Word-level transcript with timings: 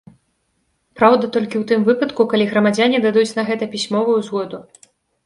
Праўда, 1.01 1.27
толькі 1.35 1.59
ў 1.59 1.61
тым 1.71 1.83
выпадку, 1.89 2.25
калі 2.31 2.47
грамадзяне 2.53 3.03
дадуць 3.05 3.35
на 3.41 3.47
гэта 3.51 3.69
пісьмовую 3.75 4.17
згоду. 4.31 4.57